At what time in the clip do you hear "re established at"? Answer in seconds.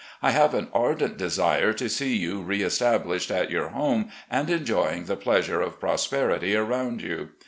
2.41-3.51